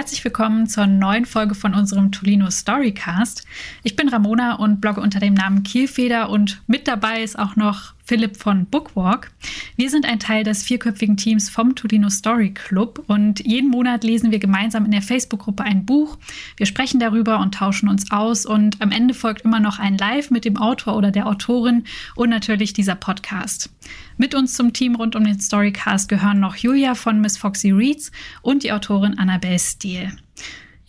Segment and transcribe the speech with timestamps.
[0.00, 3.44] herzlich willkommen zur neuen Folge von unserem Tolino Storycast.
[3.82, 7.92] Ich bin Ramona und blogge unter dem Namen Kielfeder und mit dabei ist auch noch
[8.10, 9.30] Philipp von Bookwalk.
[9.76, 14.32] Wir sind ein Teil des vierköpfigen Teams vom Tolino Story Club und jeden Monat lesen
[14.32, 16.18] wir gemeinsam in der Facebook-Gruppe ein Buch.
[16.56, 20.32] Wir sprechen darüber und tauschen uns aus und am Ende folgt immer noch ein Live
[20.32, 21.84] mit dem Autor oder der Autorin
[22.16, 23.70] und natürlich dieser Podcast.
[24.16, 28.10] Mit uns zum Team rund um den Storycast gehören noch Julia von Miss Foxy Reads
[28.42, 30.10] und die Autorin Annabelle Steele.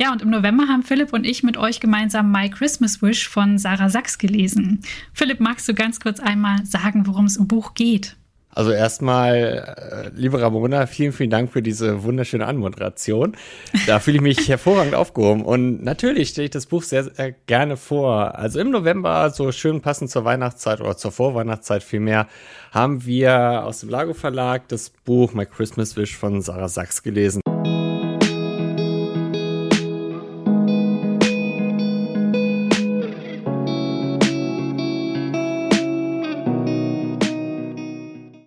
[0.02, 3.60] Ja, und im November haben Philipp und ich mit euch gemeinsam My Christmas Wish von
[3.60, 4.82] Sarah Sachs gelesen.
[5.14, 8.16] Philipp, magst du ganz kurz einmal sagen, worum es im Buch geht?
[8.50, 13.38] Also erstmal, äh, liebe Ramona, vielen, vielen Dank für diese wunderschöne Anmoderation.
[13.86, 15.46] Da fühle ich mich hervorragend aufgehoben.
[15.46, 18.34] Und natürlich stelle ich das Buch sehr, sehr gerne vor.
[18.34, 22.28] Also im November, so schön passend zur Weihnachtszeit oder zur Vorweihnachtszeit vielmehr,
[22.72, 27.42] haben wir aus dem Lago Verlag das Buch My Christmas Wish von Sarah Sachs gelesen.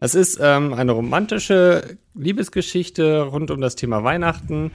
[0.05, 4.70] Es ist ähm, eine romantische Liebesgeschichte rund um das Thema Weihnachten.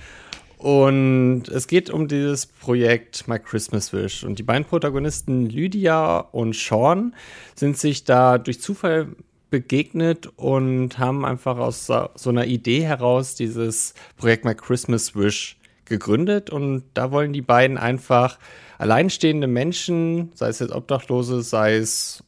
[0.57, 4.23] Und es geht um dieses Projekt My Christmas Wish.
[4.23, 7.13] Und die beiden Protagonisten Lydia und Sean
[7.53, 9.09] sind sich da durch Zufall
[9.51, 16.49] begegnet und haben einfach aus so einer Idee heraus dieses Projekt My Christmas Wish gegründet.
[16.49, 18.39] Und da wollen die beiden einfach
[18.79, 22.23] alleinstehende Menschen, sei es jetzt Obdachlose, sei es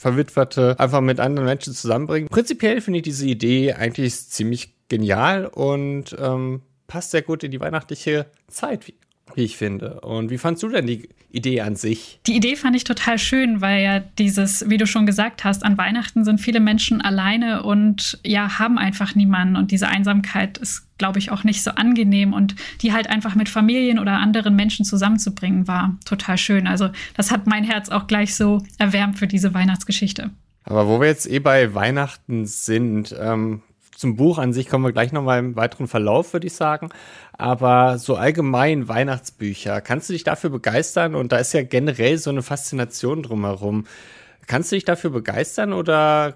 [0.00, 2.30] Verwitwerte einfach mit anderen Menschen zusammenbringen.
[2.30, 7.60] Prinzipiell finde ich diese Idee eigentlich ziemlich genial und ähm, passt sehr gut in die
[7.60, 8.90] weihnachtliche Zeit,
[9.36, 10.00] wie, ich finde.
[10.00, 12.20] Und wie fandst du denn die Idee an sich?
[12.26, 15.78] Die Idee fand ich total schön, weil ja dieses, wie du schon gesagt hast, an
[15.78, 19.56] Weihnachten sind viele Menschen alleine und ja, haben einfach niemanden.
[19.56, 22.32] Und diese Einsamkeit ist glaube ich, auch nicht so angenehm.
[22.32, 26.68] Und die halt einfach mit Familien oder anderen Menschen zusammenzubringen, war total schön.
[26.68, 30.30] Also das hat mein Herz auch gleich so erwärmt für diese Weihnachtsgeschichte.
[30.64, 33.62] Aber wo wir jetzt eh bei Weihnachten sind, ähm,
[34.00, 36.88] zum Buch an sich kommen wir gleich nochmal im weiteren Verlauf, würde ich sagen.
[37.32, 41.14] Aber so allgemein Weihnachtsbücher, kannst du dich dafür begeistern?
[41.14, 43.84] Und da ist ja generell so eine Faszination drumherum.
[44.46, 46.34] Kannst du dich dafür begeistern oder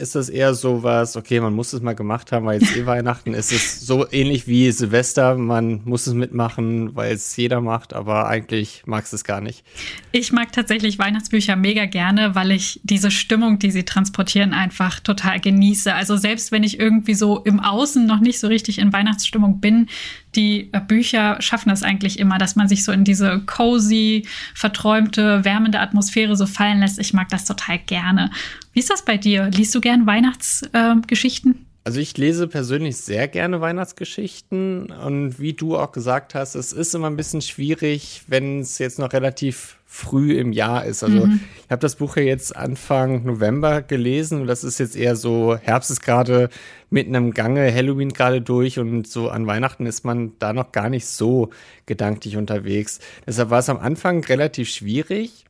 [0.00, 2.86] ist das eher so was, okay, man muss es mal gemacht haben, weil jetzt eh
[2.86, 7.92] Weihnachten ist es so ähnlich wie Silvester, man muss es mitmachen, weil es jeder macht,
[7.92, 9.64] aber eigentlich magst es gar nicht.
[10.12, 15.40] Ich mag tatsächlich Weihnachtsbücher mega gerne, weil ich diese Stimmung, die sie transportieren, einfach total
[15.40, 15.94] genieße.
[15.94, 19.88] Also selbst wenn ich irgendwie so im Außen noch nicht so richtig in Weihnachtsstimmung bin,
[20.36, 25.80] die Bücher schaffen das eigentlich immer, dass man sich so in diese cozy, verträumte, wärmende
[25.80, 26.98] Atmosphäre so fallen lässt.
[26.98, 28.30] Ich mag das total gerne.
[28.72, 29.50] Wie ist das bei dir?
[29.50, 31.52] Liest du gern Weihnachtsgeschichten?
[31.52, 36.72] Äh, also ich lese persönlich sehr gerne Weihnachtsgeschichten und wie du auch gesagt hast, es
[36.72, 41.02] ist immer ein bisschen schwierig, wenn es jetzt noch relativ früh im Jahr ist.
[41.02, 41.40] Also mhm.
[41.64, 45.56] ich habe das Buch ja jetzt Anfang November gelesen und das ist jetzt eher so,
[45.56, 46.50] Herbst ist gerade
[46.90, 50.90] mitten im Gange, Halloween gerade durch und so an Weihnachten ist man da noch gar
[50.90, 51.48] nicht so
[51.86, 53.00] gedanklich unterwegs.
[53.26, 55.46] Deshalb war es am Anfang relativ schwierig.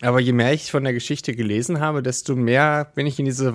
[0.00, 3.54] Aber je mehr ich von der Geschichte gelesen habe, desto mehr bin ich in diese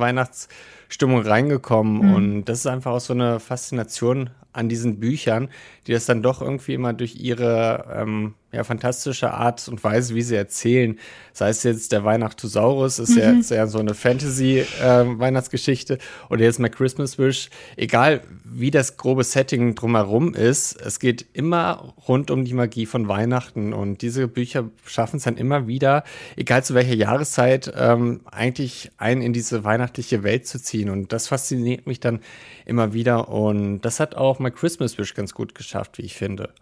[0.94, 2.08] Weihnachtsstimmung reingekommen.
[2.08, 2.14] Mhm.
[2.14, 5.50] Und das ist einfach auch so eine Faszination an diesen Büchern,
[5.88, 10.22] die das dann doch irgendwie immer durch ihre ähm, ja, fantastische Art und Weise, wie
[10.22, 11.00] sie erzählen,
[11.34, 13.18] sei es jetzt der Weihnachttosaurus, ist mhm.
[13.18, 16.00] ja jetzt ja so eine Fantasy-Weihnachtsgeschichte, äh,
[16.30, 21.96] oder jetzt My Christmas Wish, egal wie das grobe Setting drumherum ist, es geht immer
[22.08, 26.04] rund um die Magie von Weihnachten und diese Bücher schaffen es dann immer wieder,
[26.36, 31.27] egal zu welcher Jahreszeit, ähm, eigentlich einen in diese weihnachtliche Welt zu ziehen und das
[31.27, 32.19] fasziniert mich dann
[32.66, 36.53] immer wieder und das hat auch My Christmas Wish ganz gut geschafft, wie ich finde.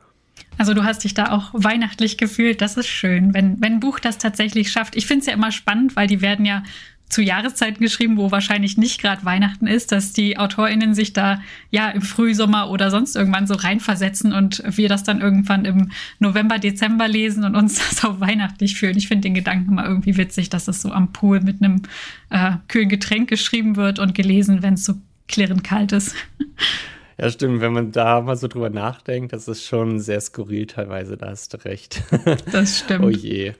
[0.57, 2.61] Also du hast dich da auch weihnachtlich gefühlt.
[2.61, 4.95] Das ist schön, wenn, wenn ein Buch das tatsächlich schafft.
[4.95, 6.63] Ich finde es ja immer spannend, weil die werden ja
[7.11, 11.89] zu Jahreszeiten geschrieben, wo wahrscheinlich nicht gerade Weihnachten ist, dass die AutorInnen sich da ja
[11.89, 17.09] im Frühsommer oder sonst irgendwann so reinversetzen und wir das dann irgendwann im November, Dezember
[17.09, 18.97] lesen und uns das auch weihnachtlich fühlen.
[18.97, 21.81] Ich finde den Gedanken immer irgendwie witzig, dass es so am Pool mit einem
[22.29, 24.95] äh, kühlen Getränk geschrieben wird und gelesen, wenn es so
[25.27, 26.15] klirrend kalt ist.
[27.17, 27.61] Ja, stimmt.
[27.61, 31.53] Wenn man da mal so drüber nachdenkt, das ist schon sehr skurril teilweise, da hast
[31.53, 32.01] du recht.
[32.51, 33.05] Das stimmt.
[33.05, 33.53] oh je.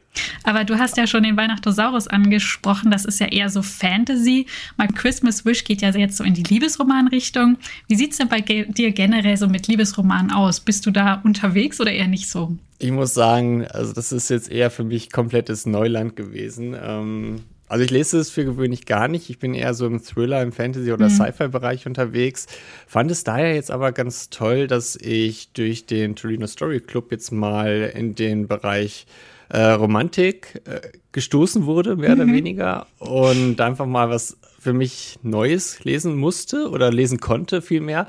[0.44, 2.92] Aber du hast ja schon den Weihnachtosaurus angesprochen.
[2.92, 4.46] Das ist ja eher so Fantasy.
[4.78, 7.58] My Christmas Wish geht ja jetzt so in die Liebesromanrichtung.
[7.88, 10.60] Wie sieht es denn bei dir generell so mit Liebesromanen aus?
[10.60, 12.58] Bist du da unterwegs oder eher nicht so?
[12.80, 16.76] Ich muss sagen, also das ist jetzt eher für mich komplettes Neuland gewesen.
[16.82, 19.30] Ähm, Also ich lese es für gewöhnlich gar nicht.
[19.30, 21.12] Ich bin eher so im Thriller, im Fantasy- oder mhm.
[21.14, 22.48] Sci-Fi-Bereich unterwegs.
[22.86, 27.32] Fand es daher jetzt aber ganz toll, dass ich durch den Torino Story Club jetzt
[27.32, 29.06] mal in den Bereich
[29.48, 30.82] äh, Romantik äh,
[31.14, 32.22] gestoßen wurde, mehr mhm.
[32.22, 32.88] oder weniger.
[33.00, 38.06] Und einfach mal was für mich Neues lesen musste oder lesen konnte vielmehr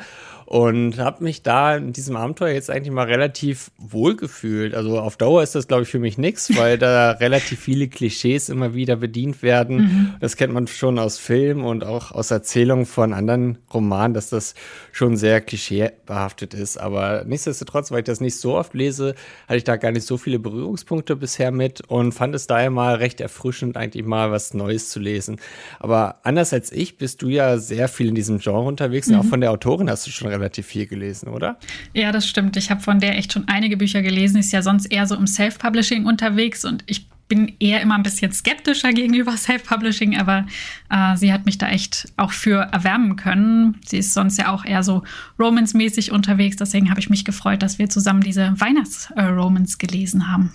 [0.46, 4.74] und habe mich da in diesem Abenteuer jetzt eigentlich mal relativ wohl gefühlt.
[4.74, 8.48] Also auf Dauer ist das, glaube ich, für mich nichts, weil da relativ viele Klischees
[8.48, 9.76] immer wieder bedient werden.
[9.76, 10.14] Mhm.
[10.20, 14.54] Das kennt man schon aus Filmen und auch aus Erzählungen von anderen Romanen, dass das
[14.92, 16.78] schon sehr klischeebehaftet ist.
[16.78, 19.14] Aber nichtsdestotrotz, weil ich das nicht so oft lese,
[19.46, 22.96] hatte ich da gar nicht so viele Berührungspunkte bisher mit und fand es daher mal
[22.96, 25.36] recht erfrischend, eigentlich mal was Neues zu lesen.
[25.78, 29.14] Aber anders als ich bist du ja sehr viel in diesem Genre unterwegs mhm.
[29.14, 31.58] und auch von der Autorin hast du schon relativ viel gelesen, oder?
[31.94, 32.56] Ja, das stimmt.
[32.56, 34.38] Ich habe von der echt schon einige Bücher gelesen.
[34.38, 38.30] Ist ja sonst eher so im Self-Publishing unterwegs und ich bin eher immer ein bisschen
[38.30, 40.46] skeptischer gegenüber Self-Publishing, aber
[40.90, 43.80] äh, sie hat mich da echt auch für erwärmen können.
[43.86, 45.02] Sie ist sonst ja auch eher so
[45.38, 46.56] Romance-mäßig unterwegs.
[46.56, 50.52] Deswegen habe ich mich gefreut, dass wir zusammen diese Weihnachts-Romance gelesen haben.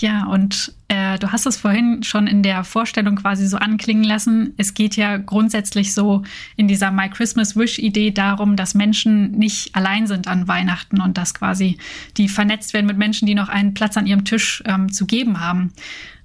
[0.00, 4.54] Ja, und äh, du hast es vorhin schon in der Vorstellung quasi so anklingen lassen.
[4.56, 6.22] Es geht ja grundsätzlich so
[6.56, 11.34] in dieser My Christmas Wish-Idee darum, dass Menschen nicht allein sind an Weihnachten und dass
[11.34, 11.76] quasi
[12.16, 15.38] die vernetzt werden mit Menschen, die noch einen Platz an ihrem Tisch ähm, zu geben
[15.38, 15.74] haben.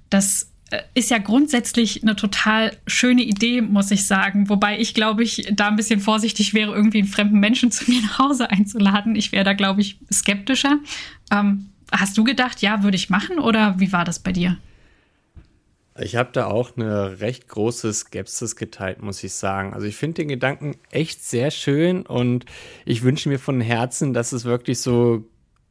[0.08, 4.48] Das äh, ist ja grundsätzlich eine total schöne Idee, muss ich sagen.
[4.48, 8.00] Wobei ich, glaube ich, da ein bisschen vorsichtig wäre, irgendwie einen fremden Menschen zu mir
[8.00, 9.16] nach Hause einzuladen.
[9.16, 10.78] Ich wäre da, glaube ich, skeptischer.
[11.30, 14.58] Ähm, Hast du gedacht, ja, würde ich machen oder wie war das bei dir?
[15.98, 19.72] Ich habe da auch eine recht große Skepsis geteilt, muss ich sagen.
[19.72, 22.44] Also ich finde den Gedanken echt sehr schön und
[22.84, 25.24] ich wünsche mir von Herzen, dass es wirklich so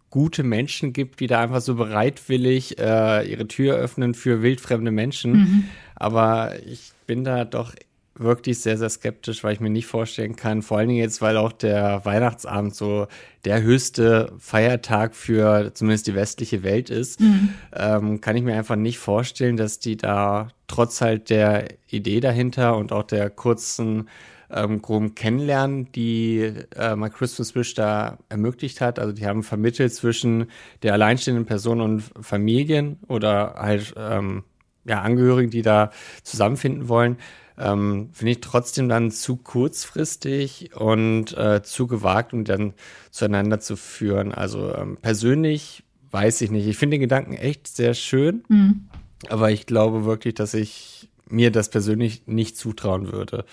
[0.09, 5.33] gute Menschen gibt, die da einfach so bereitwillig äh, ihre Tür öffnen für wildfremde Menschen.
[5.33, 5.63] Mhm.
[5.95, 7.73] Aber ich bin da doch
[8.17, 11.37] wirklich sehr, sehr skeptisch, weil ich mir nicht vorstellen kann, vor allen Dingen jetzt, weil
[11.37, 13.07] auch der Weihnachtsabend so
[13.43, 17.49] der höchste Feiertag für zumindest die westliche Welt ist, mhm.
[17.73, 22.77] ähm, kann ich mir einfach nicht vorstellen, dass die da trotz halt der Idee dahinter
[22.77, 24.09] und auch der kurzen
[24.49, 28.99] ähm, groben Kennenlernen, die äh, My Christmas Wish da ermöglicht hat.
[28.99, 30.45] Also die haben vermittelt zwischen
[30.83, 34.43] der alleinstehenden Person und Familien oder halt ähm,
[34.85, 35.91] ja, Angehörigen, die da
[36.23, 37.17] zusammenfinden wollen
[37.57, 42.73] ähm, finde ich trotzdem dann zu kurzfristig und äh, zu gewagt, um dann
[43.11, 44.33] zueinander zu führen.
[44.33, 46.67] Also ähm, persönlich weiß ich nicht.
[46.67, 48.87] Ich finde den Gedanken echt sehr schön, mhm.
[49.29, 53.45] aber ich glaube wirklich, dass ich mir das persönlich nicht zutrauen würde,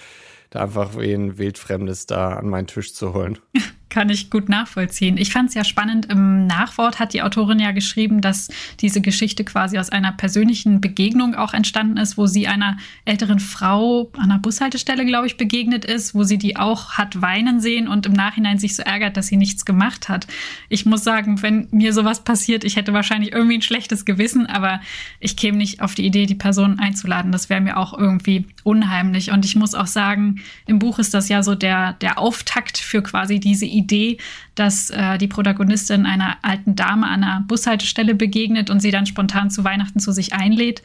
[0.51, 3.39] da einfach wen Wildfremdes da an meinen Tisch zu holen.
[3.93, 5.19] Kann ich gut nachvollziehen.
[5.19, 6.07] Ich fand es ja spannend.
[6.07, 8.49] Im Nachwort hat die Autorin ja geschrieben, dass
[8.81, 14.11] diese Geschichte quasi aus einer persönlichen Begegnung auch entstanden ist, wo sie einer älteren Frau
[14.17, 18.07] an einer Bushaltestelle, glaube ich, begegnet ist, wo sie die auch hat weinen sehen und
[18.07, 20.27] im Nachhinein sich so ärgert, dass sie nichts gemacht hat.
[20.71, 24.81] Ich muss sagen, wenn mir sowas passiert, ich hätte wahrscheinlich irgendwie ein schlechtes Gewissen, aber
[25.21, 27.31] ich käme nicht auf die Idee, die Person einzuladen.
[27.31, 29.33] Das wäre mir auch irgendwie unheimlich.
[29.33, 33.03] Und ich muss auch sagen, im Buch ist das ja so der, der Auftakt für
[33.03, 34.19] quasi diese Idee Idee,
[34.55, 39.51] dass äh, die Protagonistin einer alten Dame an einer Bushaltestelle begegnet und sie dann spontan
[39.51, 40.83] zu Weihnachten zu sich einlädt.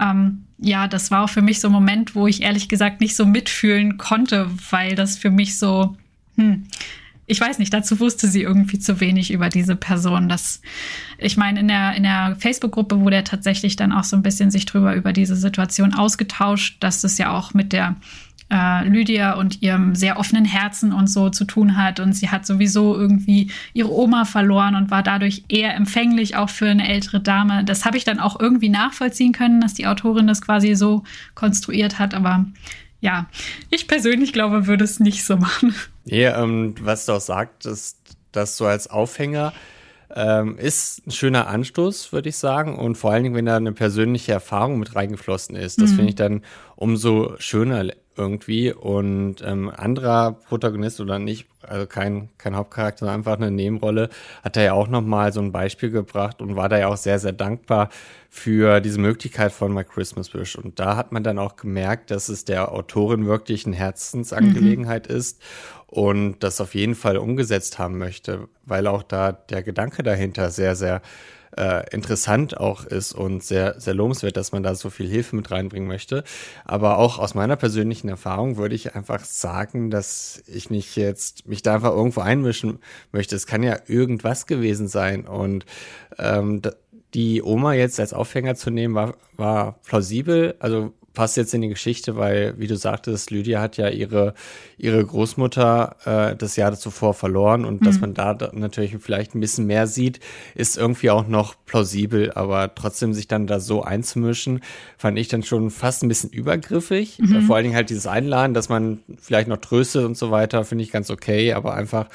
[0.00, 3.16] Ähm, ja, das war auch für mich so ein Moment, wo ich ehrlich gesagt nicht
[3.16, 5.96] so mitfühlen konnte, weil das für mich so,
[6.36, 6.64] hm,
[7.30, 10.30] ich weiß nicht, dazu wusste sie irgendwie zu wenig über diese Person.
[10.30, 10.62] Das,
[11.18, 14.50] ich meine, in der, in der Facebook-Gruppe wurde er tatsächlich dann auch so ein bisschen
[14.50, 17.96] sich drüber über diese Situation ausgetauscht, dass es ja auch mit der
[18.50, 22.00] äh, Lydia und ihrem sehr offenen Herzen und so zu tun hat.
[22.00, 26.68] Und sie hat sowieso irgendwie ihre Oma verloren und war dadurch eher empfänglich auch für
[26.68, 27.64] eine ältere Dame.
[27.64, 31.98] Das habe ich dann auch irgendwie nachvollziehen können, dass die Autorin das quasi so konstruiert
[31.98, 32.14] hat.
[32.14, 32.46] Aber
[33.00, 33.26] ja,
[33.70, 35.74] ich persönlich glaube, würde es nicht so machen.
[36.04, 37.98] Ja, ähm, was du auch sagtest,
[38.32, 39.52] dass so als Aufhänger
[40.14, 42.78] ähm, ist ein schöner Anstoß, würde ich sagen.
[42.78, 45.96] Und vor allen Dingen, wenn da eine persönliche Erfahrung mit reingeflossen ist, das mhm.
[45.96, 46.42] finde ich dann
[46.76, 47.84] umso schöner
[48.18, 48.72] irgendwie.
[48.72, 54.10] Und ähm, anderer Protagonist oder nicht, also kein, kein Hauptcharakter, sondern einfach eine Nebenrolle,
[54.42, 57.18] hat er ja auch nochmal so ein Beispiel gebracht und war da ja auch sehr,
[57.18, 57.88] sehr dankbar
[58.28, 60.56] für diese Möglichkeit von My Christmas Wish.
[60.56, 65.16] Und da hat man dann auch gemerkt, dass es der Autorin wirklich eine Herzensangelegenheit mhm.
[65.16, 65.40] ist
[65.86, 70.76] und das auf jeden Fall umgesetzt haben möchte, weil auch da der Gedanke dahinter sehr,
[70.76, 71.00] sehr
[71.56, 75.50] äh, interessant auch ist und sehr, sehr lobenswert, dass man da so viel Hilfe mit
[75.50, 76.24] reinbringen möchte.
[76.64, 81.62] Aber auch aus meiner persönlichen Erfahrung würde ich einfach sagen, dass ich nicht jetzt mich
[81.62, 82.78] da einfach irgendwo einmischen
[83.12, 83.36] möchte.
[83.36, 85.64] Es kann ja irgendwas gewesen sein und
[86.18, 86.62] ähm,
[87.14, 90.54] die Oma jetzt als Aufhänger zu nehmen, war, war plausibel.
[90.58, 94.34] Also passt jetzt in die Geschichte, weil, wie du sagtest, Lydia hat ja ihre,
[94.76, 97.84] ihre Großmutter äh, das Jahr zuvor verloren und mhm.
[97.84, 100.20] dass man da natürlich vielleicht ein bisschen mehr sieht,
[100.54, 104.60] ist irgendwie auch noch plausibel, aber trotzdem sich dann da so einzumischen,
[104.96, 107.18] fand ich dann schon fast ein bisschen übergriffig.
[107.18, 107.42] Mhm.
[107.42, 110.84] Vor allen Dingen halt dieses Einladen, dass man vielleicht noch tröstet und so weiter, finde
[110.84, 112.06] ich ganz okay, aber einfach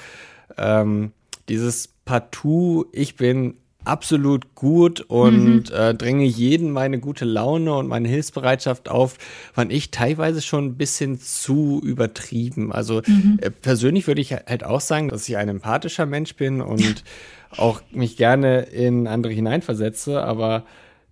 [0.57, 1.11] ähm,
[1.49, 3.55] dieses Partout, ich bin
[3.85, 5.75] absolut gut und mhm.
[5.75, 9.17] äh, dränge jeden meine gute Laune und meine Hilfsbereitschaft auf,
[9.53, 12.71] fand ich teilweise schon ein bisschen zu übertrieben.
[12.71, 13.39] Also mhm.
[13.41, 17.03] äh, persönlich würde ich halt auch sagen, dass ich ein empathischer Mensch bin und
[17.57, 20.65] auch mich gerne in andere hineinversetze, aber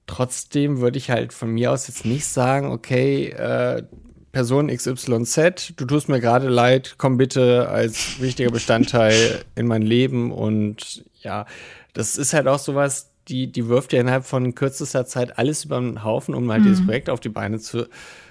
[0.08, 3.84] trotzdem würde ich halt von mir aus jetzt nicht sagen, okay, äh,
[4.32, 10.32] Person XYZ, du tust mir gerade leid, komm bitte als wichtiger Bestandteil in mein Leben
[10.32, 11.46] und ja,
[11.94, 15.80] das ist halt auch sowas, die, die wirft ja innerhalb von kürzester Zeit alles über
[15.80, 16.68] den Haufen, um halt mhm.
[16.68, 17.88] dieses Projekt auf die Beine zu,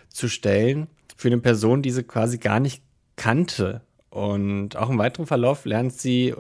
[0.09, 0.89] zu stellen.
[1.17, 2.83] Für eine Person, die sie quasi gar nicht
[3.17, 3.83] kannte.
[4.09, 6.35] Und auch im weiteren Verlauf lernt sie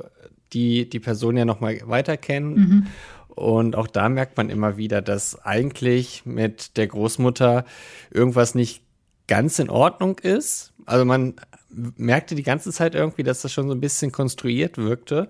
[0.53, 2.55] die, die Person ja nochmal weiter kennen.
[2.55, 2.87] Mhm.
[3.29, 7.65] Und auch da merkt man immer wieder, dass eigentlich mit der Großmutter
[8.11, 8.83] irgendwas nicht
[9.29, 10.73] ganz in Ordnung ist.
[10.87, 11.35] Also man
[11.73, 15.29] merkte die ganze Zeit irgendwie, dass das schon so ein bisschen konstruiert wirkte.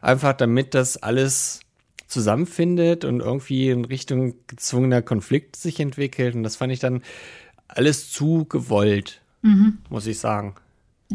[0.00, 1.60] Einfach damit das alles
[2.06, 6.34] zusammenfindet und irgendwie in Richtung gezwungener Konflikt sich entwickelt.
[6.34, 7.02] Und das fand ich dann
[7.68, 9.78] alles zu gewollt, mhm.
[9.88, 10.54] muss ich sagen.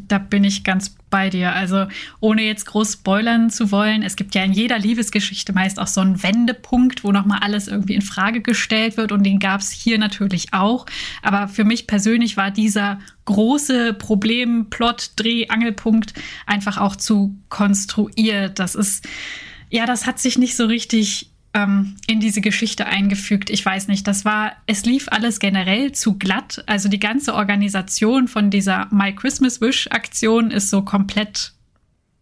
[0.08, 1.54] Da bin ich ganz bei dir.
[1.54, 1.88] Also
[2.20, 6.02] ohne jetzt groß spoilern zu wollen, es gibt ja in jeder Liebesgeschichte meist auch so
[6.02, 9.98] einen Wendepunkt, wo nochmal alles irgendwie in Frage gestellt wird und den gab es hier
[9.98, 10.86] natürlich auch.
[11.22, 16.14] Aber für mich persönlich war dieser große Problem, Plot, Dreh, Angelpunkt
[16.46, 18.60] einfach auch zu konstruiert.
[18.60, 19.08] Das ist,
[19.70, 23.50] ja, das hat sich nicht so richtig ähm, in diese Geschichte eingefügt.
[23.50, 26.64] Ich weiß nicht, das war, es lief alles generell zu glatt.
[26.68, 31.54] Also die ganze Organisation von dieser My Christmas Wish Aktion ist so komplett,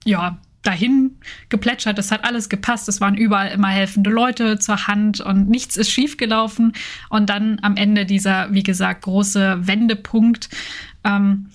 [0.05, 1.99] ja, dahin geplätschert.
[1.99, 2.87] Es hat alles gepasst.
[2.87, 6.71] Es waren überall immer helfende Leute zur Hand und nichts ist schiefgelaufen.
[7.09, 10.49] Und dann am Ende dieser, wie gesagt, große Wendepunkt.
[11.03, 11.49] Ähm,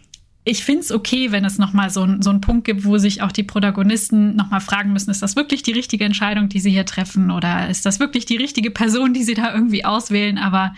[0.44, 3.32] ich finde es okay, wenn es nochmal so, so einen Punkt gibt, wo sich auch
[3.32, 7.30] die Protagonisten nochmal fragen müssen, ist das wirklich die richtige Entscheidung, die sie hier treffen?
[7.30, 10.38] Oder ist das wirklich die richtige Person, die sie da irgendwie auswählen?
[10.38, 10.74] Aber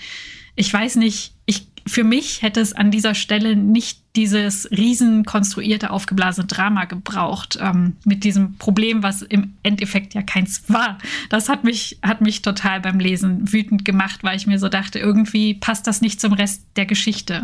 [0.57, 5.90] ich weiß nicht, ich, für mich hätte es an dieser Stelle nicht dieses riesen konstruierte,
[5.90, 10.99] aufgeblasene Drama gebraucht, ähm, mit diesem Problem, was im Endeffekt ja keins war.
[11.31, 14.99] Das hat mich, hat mich total beim Lesen wütend gemacht, weil ich mir so dachte,
[14.99, 17.42] irgendwie passt das nicht zum Rest der Geschichte.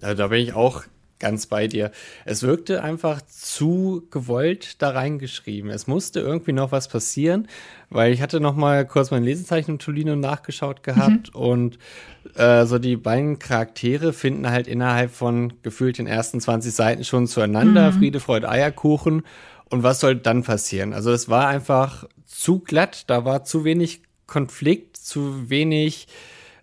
[0.00, 0.84] Also da bin ich auch
[1.18, 1.90] ganz bei dir.
[2.24, 5.70] Es wirkte einfach zu gewollt da reingeschrieben.
[5.70, 7.48] Es musste irgendwie noch was passieren,
[7.88, 11.40] weil ich hatte noch mal kurz mein Lesezeichen im Tolino nachgeschaut gehabt mhm.
[11.40, 11.78] und
[12.34, 17.26] äh, so die beiden Charaktere finden halt innerhalb von gefühlt den ersten 20 Seiten schon
[17.26, 17.92] zueinander.
[17.92, 17.98] Mhm.
[17.98, 19.22] Friede, Freude, Eierkuchen.
[19.70, 20.92] Und was soll dann passieren?
[20.92, 26.06] Also es war einfach zu glatt, da war zu wenig Konflikt, zu wenig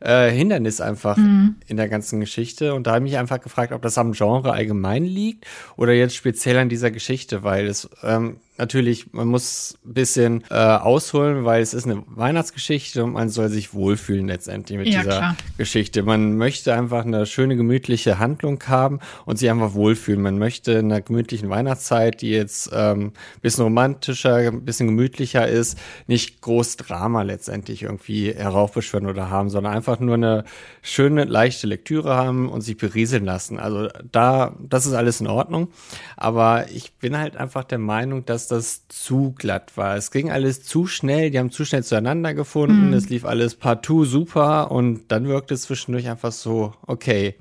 [0.01, 1.55] äh, Hindernis einfach mhm.
[1.67, 2.74] in der ganzen Geschichte.
[2.74, 5.46] Und da habe ich mich einfach gefragt, ob das am Genre allgemein liegt
[5.77, 10.55] oder jetzt speziell an dieser Geschichte, weil es ähm, natürlich, man muss ein bisschen äh,
[10.55, 15.17] ausholen, weil es ist eine Weihnachtsgeschichte und man soll sich wohlfühlen letztendlich mit ja, dieser
[15.17, 15.38] klar.
[15.58, 16.03] Geschichte.
[16.03, 20.22] Man möchte einfach eine schöne, gemütliche Handlung haben und sich einfach wohlfühlen.
[20.22, 25.48] Man möchte in einer gemütlichen Weihnachtszeit, die jetzt ähm, ein bisschen romantischer, ein bisschen gemütlicher
[25.48, 25.77] ist,
[26.08, 30.43] nicht groß Drama letztendlich irgendwie heraufbeschwören oder haben, sondern einfach nur eine
[30.81, 33.60] schöne, leichte Lektüre haben und sich berieseln lassen.
[33.60, 35.70] Also da, das ist alles in Ordnung.
[36.15, 39.95] Aber ich bin halt einfach der Meinung, dass das zu glatt war.
[39.95, 42.93] Es ging alles zu schnell, die haben zu schnell zueinander gefunden, mhm.
[42.93, 47.36] es lief alles partout super und dann wirkte es zwischendurch einfach so, okay,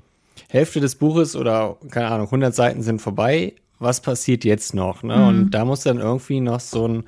[0.49, 5.03] Hälfte des Buches oder keine Ahnung, 100 Seiten sind vorbei, was passiert jetzt noch?
[5.03, 5.15] Ne?
[5.15, 5.27] Mhm.
[5.27, 7.03] Und da muss dann irgendwie noch so ein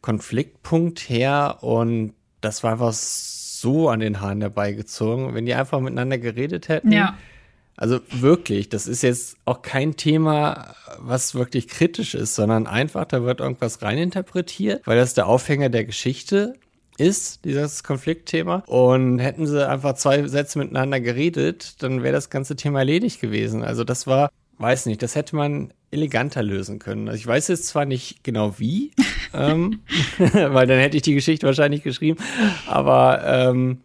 [0.00, 5.34] Konfliktpunkt her und das war einfach so an den Haaren herbeigezogen.
[5.34, 7.16] Wenn die einfach miteinander geredet hätten, ja.
[7.82, 13.24] Also wirklich, das ist jetzt auch kein Thema, was wirklich kritisch ist, sondern einfach, da
[13.24, 16.54] wird irgendwas reininterpretiert, weil das der Aufhänger der Geschichte
[16.96, 18.62] ist, dieses Konfliktthema.
[18.68, 23.64] Und hätten sie einfach zwei Sätze miteinander geredet, dann wäre das ganze Thema erledigt gewesen.
[23.64, 27.08] Also das war, weiß nicht, das hätte man eleganter lösen können.
[27.08, 28.92] Also ich weiß jetzt zwar nicht genau wie,
[29.34, 29.80] ähm,
[30.18, 32.22] weil dann hätte ich die Geschichte wahrscheinlich geschrieben,
[32.68, 33.78] aber ähm,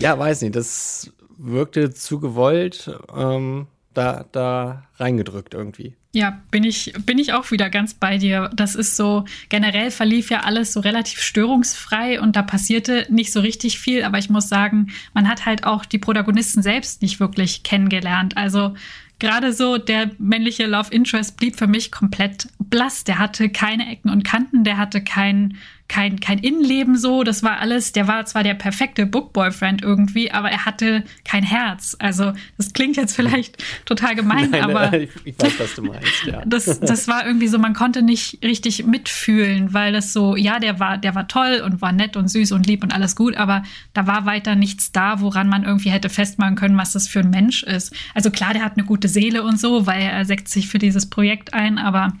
[0.00, 2.90] ja, weiß nicht, das wirkte zu gewollt.
[3.16, 3.68] Ähm,
[3.98, 5.94] da, da reingedrückt irgendwie.
[6.12, 8.50] Ja, bin ich, bin ich auch wieder ganz bei dir.
[8.54, 13.40] Das ist so, generell verlief ja alles so relativ störungsfrei und da passierte nicht so
[13.40, 14.04] richtig viel.
[14.04, 18.36] Aber ich muss sagen, man hat halt auch die Protagonisten selbst nicht wirklich kennengelernt.
[18.36, 18.74] Also
[19.18, 23.04] gerade so der männliche Love Interest blieb für mich komplett blass.
[23.04, 25.56] Der hatte keine Ecken und Kanten, der hatte kein
[25.88, 27.24] kein, kein Innenleben so.
[27.24, 31.96] Das war alles, der war zwar der perfekte Book-Boyfriend irgendwie, aber er hatte kein Herz.
[31.98, 34.92] Also, das klingt jetzt vielleicht total gemein, Nein, aber.
[34.92, 36.42] Ich, ich, weiß, was du meinst, ja.
[36.44, 40.78] Das, das war irgendwie so, man konnte nicht richtig mitfühlen, weil das so, ja, der
[40.78, 43.62] war, der war toll und war nett und süß und lieb und alles gut, aber
[43.94, 47.30] da war weiter nichts da, woran man irgendwie hätte festmachen können, was das für ein
[47.30, 47.94] Mensch ist.
[48.14, 51.08] Also klar, der hat eine gute Seele und so, weil er setzt sich für dieses
[51.08, 52.12] Projekt ein, aber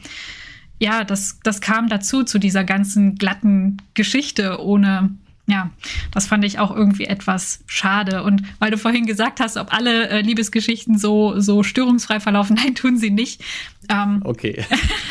[0.78, 5.10] ja, das, das kam dazu, zu dieser ganzen glatten Geschichte ohne,
[5.46, 5.70] ja,
[6.12, 8.22] das fand ich auch irgendwie etwas schade.
[8.22, 12.74] Und weil du vorhin gesagt hast, ob alle äh, Liebesgeschichten so, so störungsfrei verlaufen, nein,
[12.74, 13.42] tun sie nicht.
[13.88, 14.64] Ähm, okay.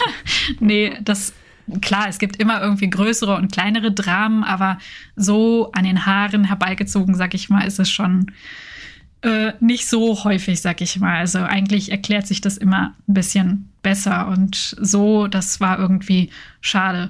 [0.59, 1.33] nee, das,
[1.81, 4.77] klar, es gibt immer irgendwie größere und kleinere Dramen, aber
[5.15, 8.31] so an den Haaren herbeigezogen, sag ich mal, ist es schon
[9.21, 11.17] äh, nicht so häufig, sag ich mal.
[11.17, 16.29] Also eigentlich erklärt sich das immer ein bisschen besser und so, das war irgendwie
[16.61, 17.09] schade.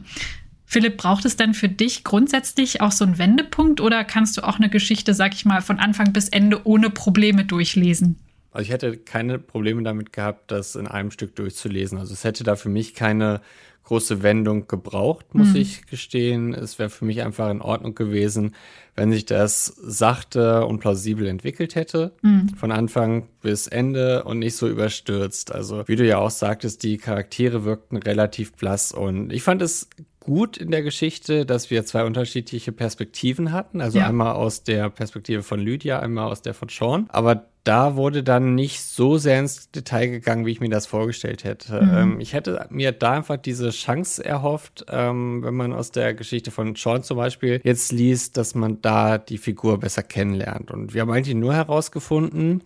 [0.66, 4.58] Philipp, braucht es denn für dich grundsätzlich auch so einen Wendepunkt oder kannst du auch
[4.58, 8.18] eine Geschichte, sag ich mal, von Anfang bis Ende ohne Probleme durchlesen?
[8.58, 12.00] Also ich hätte keine Probleme damit gehabt, das in einem Stück durchzulesen.
[12.00, 13.42] Also es hätte da für mich keine
[13.84, 15.58] große Wendung gebraucht, muss mhm.
[15.58, 16.56] ich gestehen.
[16.56, 18.56] Es wäre für mich einfach in Ordnung gewesen,
[18.96, 22.50] wenn sich das sachte und plausibel entwickelt hätte, mhm.
[22.58, 25.52] von Anfang bis Ende und nicht so überstürzt.
[25.54, 29.88] Also wie du ja auch sagtest, die Charaktere wirkten relativ blass und ich fand es
[30.20, 33.80] gut in der Geschichte, dass wir zwei unterschiedliche Perspektiven hatten.
[33.80, 34.08] Also ja.
[34.08, 37.06] einmal aus der Perspektive von Lydia, einmal aus der von Sean.
[37.10, 41.43] Aber da wurde dann nicht so sehr ins Detail gegangen, wie ich mir das vorgestellt
[41.43, 41.81] hätte.
[41.83, 41.97] Mhm.
[41.97, 46.50] Ähm, ich hätte mir da einfach diese Chance erhofft, ähm, wenn man aus der Geschichte
[46.50, 50.71] von Sean zum Beispiel jetzt liest, dass man da die Figur besser kennenlernt.
[50.71, 52.63] Und wir haben eigentlich nur herausgefunden,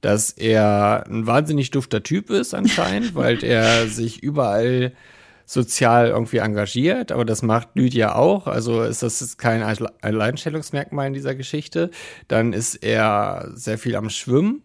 [0.00, 4.92] dass er ein wahnsinnig dufter Typ ist anscheinend, weil er sich überall
[5.48, 8.46] sozial irgendwie engagiert, aber das macht Lydia auch.
[8.46, 9.62] Also ist das kein
[10.02, 11.90] Alleinstellungsmerkmal in dieser Geschichte.
[12.28, 14.62] Dann ist er sehr viel am Schwimmen.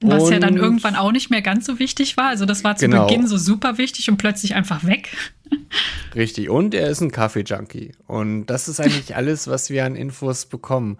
[0.00, 2.28] Was und ja dann irgendwann auch nicht mehr ganz so wichtig war.
[2.28, 3.06] Also das war zu genau.
[3.06, 5.14] Beginn so super wichtig und plötzlich einfach weg.
[6.14, 6.48] Richtig.
[6.48, 7.92] Und er ist ein Kaffee-Junkie.
[8.06, 10.96] Und das ist eigentlich alles, was wir an Infos bekommen.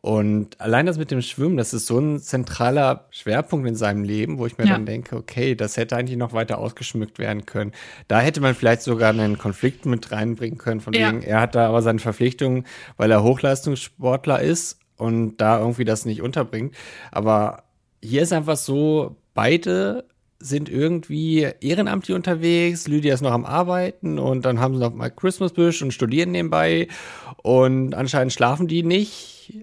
[0.00, 4.38] Und allein das mit dem Schwimmen, das ist so ein zentraler Schwerpunkt in seinem Leben,
[4.38, 4.74] wo ich mir ja.
[4.74, 7.72] dann denke, okay, das hätte eigentlich noch weiter ausgeschmückt werden können.
[8.06, 11.08] Da hätte man vielleicht sogar einen Konflikt mit reinbringen können, von ja.
[11.08, 12.64] wegen, er hat da aber seine Verpflichtungen,
[12.96, 16.74] weil er Hochleistungssportler ist und da irgendwie das nicht unterbringt.
[17.10, 17.64] Aber
[18.02, 20.04] hier ist einfach so, beide
[20.40, 22.86] sind irgendwie ehrenamtlich unterwegs.
[22.86, 26.30] Lydia ist noch am Arbeiten und dann haben sie noch mal Christmas Bush und studieren
[26.30, 26.88] nebenbei.
[27.42, 29.52] Und anscheinend schlafen die nicht.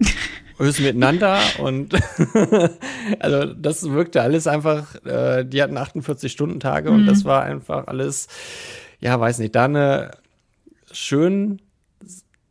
[0.58, 1.94] höchst miteinander und
[3.18, 7.00] also das wirkte alles einfach, äh, die hatten 48 Stunden Tage mhm.
[7.00, 8.28] und das war einfach alles,
[9.00, 10.12] ja, weiß nicht, da eine
[10.90, 11.60] schön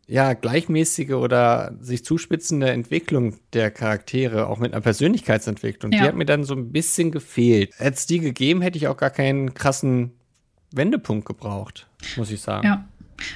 [0.08, 6.00] ja, gleichmäßige oder sich zuspitzende Entwicklung der Charaktere, auch mit einer Persönlichkeitsentwicklung, ja.
[6.00, 7.72] die hat mir dann so ein bisschen gefehlt.
[7.78, 10.12] Hätte es die gegeben, hätte ich auch gar keinen krassen
[10.72, 11.88] Wendepunkt gebraucht,
[12.18, 12.68] muss ich sagen.
[12.68, 12.86] Ja,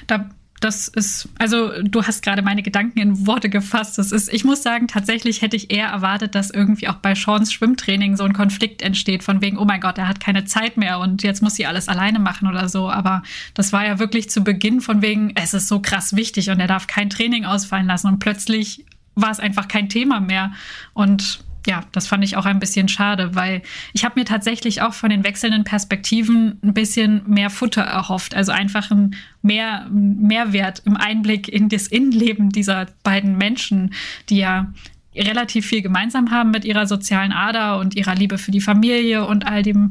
[0.06, 3.96] da das ist, also du hast gerade meine Gedanken in Worte gefasst.
[3.96, 7.50] Das ist, ich muss sagen, tatsächlich hätte ich eher erwartet, dass irgendwie auch bei Seans
[7.50, 10.98] Schwimmtraining so ein Konflikt entsteht, von wegen, oh mein Gott, er hat keine Zeit mehr
[10.98, 12.90] und jetzt muss sie alles alleine machen oder so.
[12.90, 13.22] Aber
[13.54, 16.66] das war ja wirklich zu Beginn von wegen, es ist so krass wichtig und er
[16.66, 18.08] darf kein Training ausfallen lassen.
[18.08, 20.52] Und plötzlich war es einfach kein Thema mehr.
[20.92, 24.94] Und ja, das fand ich auch ein bisschen schade, weil ich habe mir tatsächlich auch
[24.94, 28.34] von den wechselnden Perspektiven ein bisschen mehr Futter erhofft.
[28.34, 33.92] Also einfach ein mehr Mehrwert im Einblick in das Innenleben dieser beiden Menschen,
[34.28, 34.72] die ja
[35.14, 39.46] relativ viel gemeinsam haben mit ihrer sozialen Ader und ihrer Liebe für die Familie und
[39.46, 39.90] all dem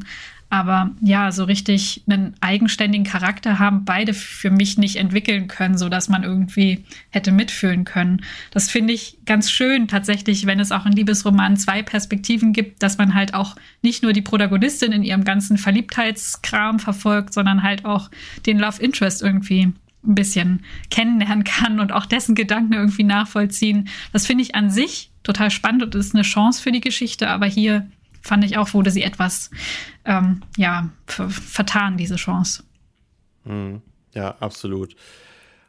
[0.50, 5.90] aber ja, so richtig einen eigenständigen Charakter haben beide für mich nicht entwickeln können, so
[5.90, 8.24] dass man irgendwie hätte mitfühlen können.
[8.50, 12.98] Das finde ich ganz schön tatsächlich, wenn es auch in Liebesromanen zwei Perspektiven gibt, dass
[12.98, 18.10] man halt auch nicht nur die Protagonistin in ihrem ganzen Verliebtheitskram verfolgt, sondern halt auch
[18.48, 19.72] den Love Interest irgendwie
[20.04, 23.88] ein bisschen kennenlernen kann und auch dessen Gedanken irgendwie nachvollziehen.
[24.14, 27.46] Das finde ich an sich total spannend und ist eine Chance für die Geschichte, aber
[27.46, 27.88] hier
[28.22, 29.50] fand ich auch, wurde sie etwas
[30.06, 32.64] ähm, ja, vertan, diese Chance.
[33.46, 33.82] Hm,
[34.14, 34.96] ja, absolut.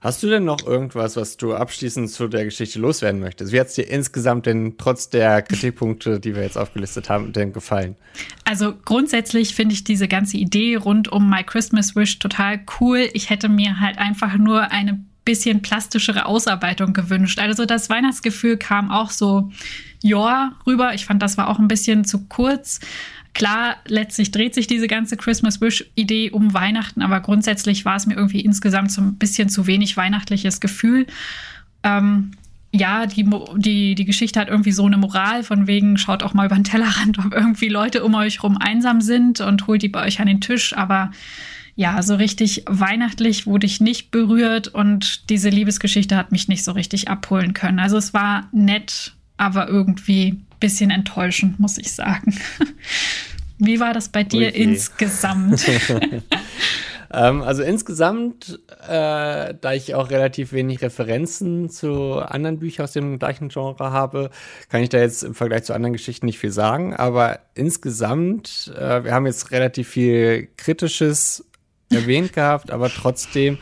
[0.00, 3.52] Hast du denn noch irgendwas, was du abschließend zu der Geschichte loswerden möchtest?
[3.52, 7.52] Wie hat es dir insgesamt denn trotz der Kritikpunkte, die wir jetzt aufgelistet haben, denn
[7.52, 7.96] gefallen?
[8.44, 13.10] Also grundsätzlich finde ich diese ganze Idee rund um My Christmas Wish total cool.
[13.12, 17.38] Ich hätte mir halt einfach nur eine bisschen plastischere Ausarbeitung gewünscht.
[17.38, 19.50] Also das Weihnachtsgefühl kam auch so,
[20.02, 20.94] ja, rüber.
[20.94, 22.80] Ich fand, das war auch ein bisschen zu kurz.
[23.32, 28.14] Klar, letztlich dreht sich diese ganze Christmas Wish-Idee um Weihnachten, aber grundsätzlich war es mir
[28.14, 31.06] irgendwie insgesamt so ein bisschen zu wenig weihnachtliches Gefühl.
[31.84, 32.32] Ähm,
[32.72, 36.46] ja, die, die, die Geschichte hat irgendwie so eine Moral, von wegen, schaut auch mal
[36.46, 40.04] über den Tellerrand, ob irgendwie Leute um euch rum einsam sind und holt die bei
[40.04, 40.76] euch an den Tisch.
[40.76, 41.10] Aber
[41.76, 46.72] ja, so richtig weihnachtlich wurde ich nicht berührt und diese Liebesgeschichte hat mich nicht so
[46.72, 47.78] richtig abholen können.
[47.78, 52.34] Also es war nett, aber irgendwie bisschen enttäuschend, muss ich sagen.
[53.58, 54.62] Wie war das bei dir okay.
[54.62, 55.66] insgesamt?
[57.12, 63.18] ähm, also insgesamt, äh, da ich auch relativ wenig Referenzen zu anderen Büchern aus dem
[63.18, 64.30] gleichen Genre habe,
[64.68, 66.94] kann ich da jetzt im Vergleich zu anderen Geschichten nicht viel sagen.
[66.94, 71.46] Aber insgesamt, äh, wir haben jetzt relativ viel Kritisches
[71.90, 73.56] erwähnt gehabt, aber trotzdem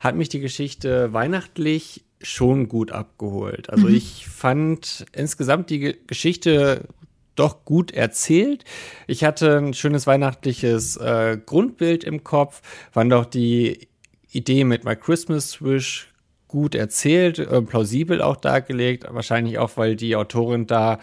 [0.00, 3.70] hat mich die Geschichte weihnachtlich schon gut abgeholt.
[3.70, 3.94] Also mhm.
[3.94, 6.88] ich fand insgesamt die Geschichte
[7.34, 8.64] doch gut erzählt.
[9.06, 12.60] Ich hatte ein schönes weihnachtliches äh, Grundbild im Kopf,
[12.92, 13.88] fand auch die
[14.30, 16.08] Idee mit My Christmas Wish
[16.48, 20.98] gut erzählt, äh, plausibel auch dargelegt, wahrscheinlich auch, weil die Autorin da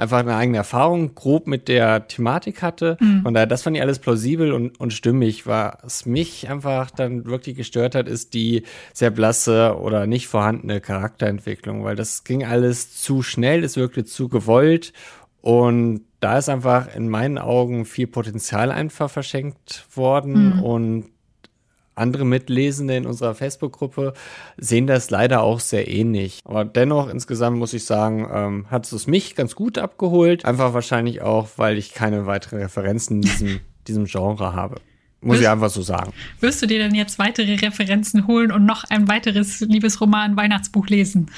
[0.00, 2.96] einfach eine eigene Erfahrung grob mit der Thematik hatte.
[3.00, 3.22] Mhm.
[3.22, 5.46] Von daher, das fand ich alles plausibel und, und stimmig.
[5.46, 11.84] Was mich einfach dann wirklich gestört hat, ist die sehr blasse oder nicht vorhandene Charakterentwicklung,
[11.84, 14.92] weil das ging alles zu schnell, es wirkte zu gewollt
[15.40, 20.62] und da ist einfach in meinen Augen viel Potenzial einfach verschenkt worden mhm.
[20.62, 21.04] und
[21.94, 24.14] andere Mitlesende in unserer Facebook-Gruppe
[24.56, 26.40] sehen das leider auch sehr ähnlich.
[26.44, 30.44] Aber dennoch, insgesamt muss ich sagen, ähm, hat es mich ganz gut abgeholt.
[30.44, 34.76] Einfach wahrscheinlich auch, weil ich keine weiteren Referenzen in diesem, diesem Genre habe.
[35.20, 36.12] Muss wirst, ich einfach so sagen.
[36.40, 41.30] Wirst du dir denn jetzt weitere Referenzen holen und noch ein weiteres Liebesroman-Weihnachtsbuch lesen?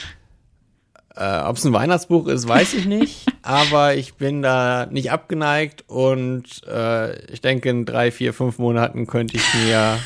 [1.15, 5.85] Äh, Ob es ein Weihnachtsbuch ist, weiß ich nicht, aber ich bin da nicht abgeneigt
[5.87, 9.99] und äh, ich denke, in drei, vier, fünf Monaten könnte ich mir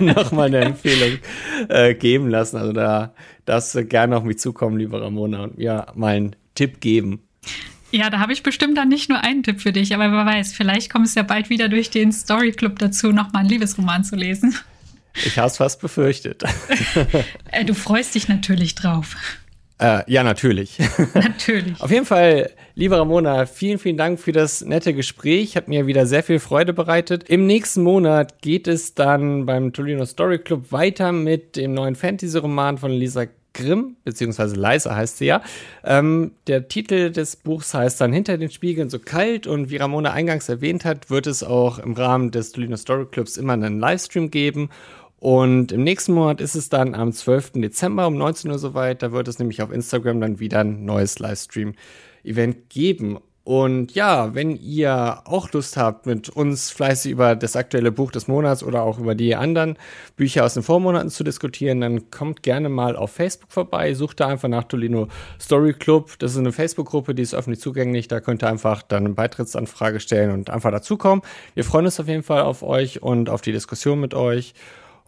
[0.14, 1.18] nochmal eine Empfehlung
[1.68, 2.56] äh, geben lassen.
[2.56, 3.12] Also da
[3.44, 7.22] darfst du gerne auf mich zukommen, lieber Ramona, und mir mal einen Tipp geben.
[7.92, 10.54] Ja, da habe ich bestimmt dann nicht nur einen Tipp für dich, aber wer weiß,
[10.54, 14.16] vielleicht kommst du ja bald wieder durch den Story Club dazu, nochmal einen Liebesroman zu
[14.16, 14.56] lesen.
[15.14, 16.42] Ich habe es fast befürchtet.
[17.54, 19.14] Äh, du freust dich natürlich drauf.
[19.82, 20.78] Äh, ja, natürlich.
[21.14, 21.80] Natürlich.
[21.80, 25.56] Auf jeden Fall, liebe Ramona, vielen, vielen Dank für das nette Gespräch.
[25.56, 27.28] Hat mir wieder sehr viel Freude bereitet.
[27.28, 32.78] Im nächsten Monat geht es dann beim Tolino Story Club weiter mit dem neuen Fantasy-Roman
[32.78, 35.42] von Lisa Grimm, beziehungsweise Leise heißt sie ja.
[35.84, 40.12] Ähm, der Titel des Buchs heißt dann Hinter den Spiegeln so kalt und wie Ramona
[40.12, 44.30] eingangs erwähnt hat, wird es auch im Rahmen des Tolino Story Clubs immer einen Livestream
[44.30, 44.70] geben
[45.22, 47.52] und im nächsten Monat ist es dann am 12.
[47.52, 49.04] Dezember um 19 Uhr soweit.
[49.04, 53.20] Da wird es nämlich auf Instagram dann wieder ein neues Livestream-Event geben.
[53.44, 58.26] Und ja, wenn ihr auch Lust habt, mit uns fleißig über das aktuelle Buch des
[58.26, 59.78] Monats oder auch über die anderen
[60.16, 63.94] Bücher aus den Vormonaten zu diskutieren, dann kommt gerne mal auf Facebook vorbei.
[63.94, 65.06] Sucht da einfach nach Tolino
[65.40, 66.18] Story Club.
[66.18, 68.08] Das ist eine Facebook-Gruppe, die ist öffentlich zugänglich.
[68.08, 71.22] Da könnt ihr einfach dann eine Beitrittsanfrage stellen und einfach dazukommen.
[71.54, 74.54] Wir freuen uns auf jeden Fall auf euch und auf die Diskussion mit euch.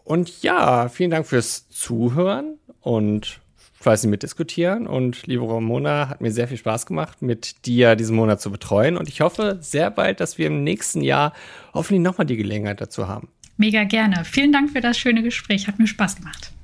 [0.05, 3.41] Und ja, vielen Dank fürs Zuhören und
[3.73, 4.87] fleißig mitdiskutieren.
[4.87, 8.97] Und liebe Ramona, hat mir sehr viel Spaß gemacht, mit dir diesen Monat zu betreuen.
[8.97, 11.33] Und ich hoffe sehr bald, dass wir im nächsten Jahr
[11.73, 13.29] hoffentlich nochmal die Gelegenheit dazu haben.
[13.57, 14.25] Mega gerne.
[14.25, 15.67] Vielen Dank für das schöne Gespräch.
[15.67, 16.54] Hat mir Spaß gemacht.